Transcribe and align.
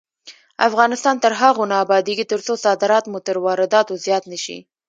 افغانستان 0.67 1.15
تر 1.23 1.33
هغو 1.41 1.63
نه 1.71 1.75
ابادیږي، 1.83 2.25
ترڅو 2.31 2.53
صادرات 2.65 3.05
مو 3.11 3.19
تر 3.27 3.35
وارداتو 3.45 3.93
زیات 4.05 4.23
نشي. 4.33 4.57